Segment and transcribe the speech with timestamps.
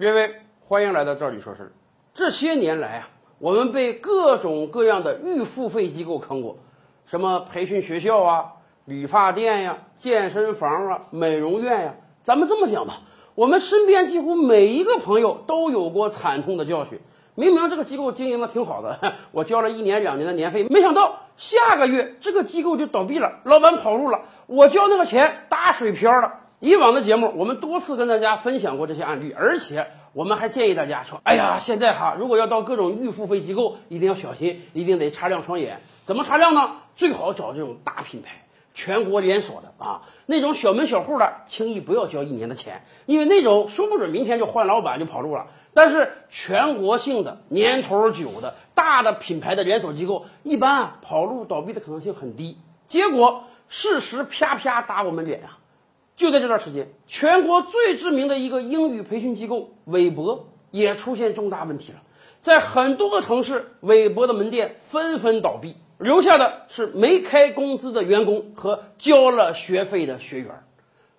[0.00, 0.32] 各位，
[0.68, 1.72] 欢迎来到这里说事儿。
[2.14, 3.08] 这些年来啊，
[3.40, 6.56] 我们被各种各样的预付费机构坑过，
[7.04, 8.46] 什么培训学校啊、
[8.84, 11.92] 理发店呀、健身房啊、美容院呀。
[12.20, 13.00] 咱们这么讲吧，
[13.34, 17.00] 我们身边几乎每一个朋友都有过惨痛的教训。
[17.34, 26.32] 明明这个机构经营的挺好的， 我交了一年两年的年费，没想到下个月这个机构就倒闭了，老板跑路了，我交那个钱打水漂了。
[26.60, 35.80] 以往的节目，我们多次跟大家分享过这些案例，而且我们还建议大家说：“哎呀，现在哈，如果要到各种预付费机构，一定要小心，一定得擦亮双眼。
[36.02, 36.72] 怎么擦亮呢？
[36.96, 45.46] 最好找这种大品牌、全国连锁的啊，那种小门小户的，轻易不要交一年的钱，因为那种说不准明天就换老板就跑路了。
[45.74, 52.58] 但是全国性的、年头久的、大的品牌的连锁机构，一般啊跑路倒闭的可能性很低。
[52.88, 55.57] 结果事实啪啪打我们脸啊！
[56.18, 62.02] 就在这段时间，全国最知名的一个英语培训机构韦博也出现重大问题了。
[62.40, 70.48] 在很多个城市，韦博的门店纷纷倒闭，留下的是没开工资的员工和交了学费的学员。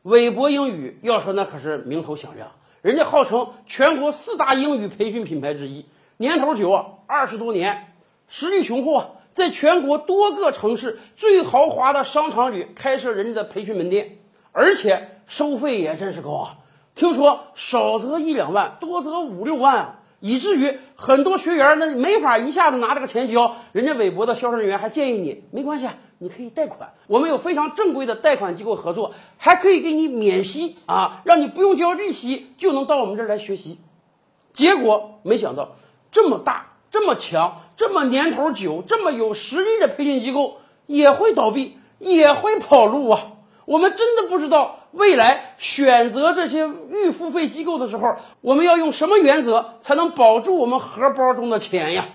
[0.00, 2.50] 韦博英语要说那可是名头响亮，
[2.80, 5.84] 人家号称全国四大英语培训品牌之一，
[6.16, 7.92] 年头久啊，二十多年，
[8.28, 14.20] 实力雄厚啊，在全国多个城市最豪华的商场里开设人家的培训门店。
[14.56, 16.56] 而且收费也真是高啊！
[16.94, 23.56] 听说少则一两万，多则五六万啊，以至于很多学员那没法一下子拿这个钱交。
[23.72, 33.78] 人家韦博的销售人员还建议你，没关系，你可以贷款，我们有非常正规的贷款机构合作，还可以给你免息啊，让你不用交利息就能到我们这儿来学习。
[34.54, 35.76] 结果没想到，
[36.10, 43.32] 这么大、这么强、这么年头久、这么有实力的培训机构也会倒闭，也会跑路啊！
[43.66, 52.08] 我们真的不知道未来选择这些预付费机构的时候，我们要用什么原则才能保住我们荷包中的钱呀？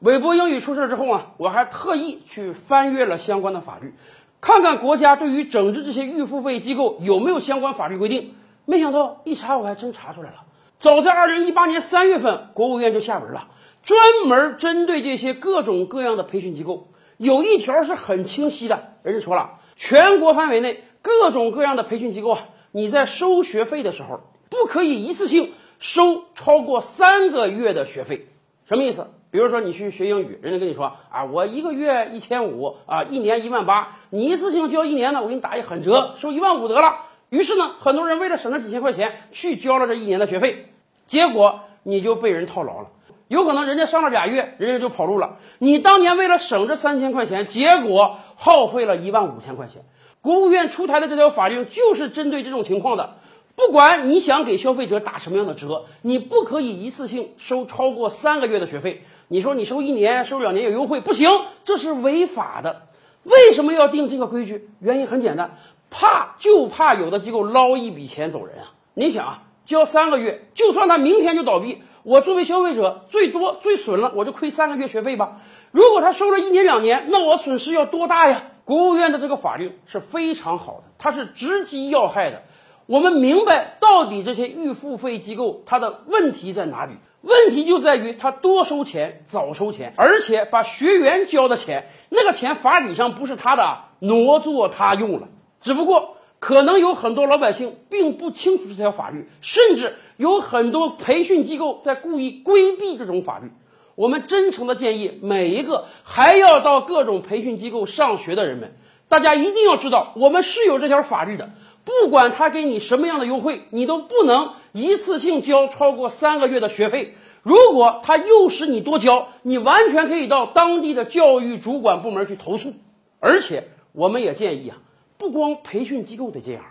[0.00, 3.94] 韦博英语出事之后啊，我还特意去翻阅了相关的法律，
[4.40, 8.34] 看看国家对于整治这些预付费机构有没有相关法律规定。
[8.64, 10.42] 没想到一查，我还真查出来了。
[10.80, 13.46] 早在二零一八年三月份，国务院就下文了，
[13.80, 13.96] 专
[14.26, 20.82] 门针对这些各种各样的培训机构，有一条是很清晰的，人家说了，全国范围内。
[21.06, 28.26] 各种各样的培训机构啊，你在收学费的时候，不可以一次性收超过三个月的学费。
[28.64, 29.06] 什么意思？
[29.30, 37.02] 比如说你去学英语，人家跟你说啊，我一个月一千五啊，一年一万八，你一次性交一年呢，我给你打一狠折，收一万五得了。
[37.28, 40.66] 于是呢，很多人为了省那几千块钱，去交了这一年的学费，
[41.06, 42.88] 结果你就被人套牢了。
[43.28, 45.38] 有可能人家上了俩月，人家就跑路了。
[45.58, 49.82] 你当年为了省这三千块钱，结果耗费了一万五千块钱。
[50.20, 53.16] 国务院出台的这条法令就是针对这种情况的。
[53.56, 59.02] 不管你想给消费者打什么样的折，你不可以一次性收超过三个月的学费。
[59.28, 61.28] 你说你收一年、收两年有优惠，不行，
[61.64, 62.82] 这是违法的。
[63.22, 64.68] 为什么要定这个规矩？
[64.80, 65.56] 原因很简单，
[65.90, 68.74] 怕就怕有的机构捞一笔钱走人啊！
[68.94, 75.42] 你想啊，交三个月，就算他明天就倒闭，我作为消费者最多最损了，我就亏三个月学费吧。
[75.72, 78.44] 如果他收了一年两年，那我损失要多大呀？
[78.64, 82.42] 国务院的这个法律是非常好的，它是直击要害的。
[82.86, 86.92] 我们明白到底这些预付费机构它的问题在哪里？
[87.22, 95.28] 问题就在于它多收钱、早收钱，而且把学员交的钱，那个钱法理上不是他的，挪作他用了。
[95.60, 103.50] 只不过可能有很多老百姓并不清楚这条法律，甚至有很多培训机构在故意规避这种法律。
[103.94, 108.76] 我们真诚的建议每一个还要到各种培训机构上学的人们，
[109.08, 111.50] 大家一定要知道，我们是有这条法律的。
[111.84, 117.14] 不管他给你什么样的优惠，你都不能一次性交超过三个月的学费。
[117.42, 122.74] 如果他诱使你多交，你完全可以到当地的教育主管部门去投诉。
[123.20, 124.76] 而且，我们也建议啊，
[125.18, 126.62] 不光培训机构得这样，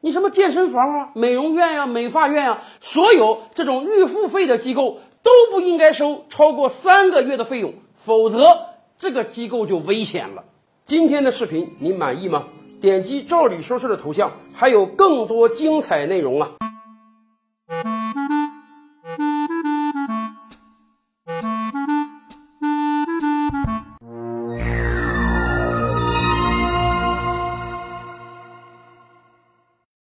[0.00, 5.00] 你什么健身房啊、美容院呀、美发院啊，所有这种预付费的机构。
[5.24, 8.58] 都不应该收超过三个月的费用，否则
[8.98, 10.44] 这个机构就危险了。
[10.84, 12.44] 今天的视频你满意吗？
[12.78, 16.50] 点击“赵理说事”的头像，还有更多精彩内容啊！